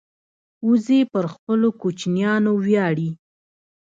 [0.67, 3.09] وزې پر خپلو کوچنیانو ویاړي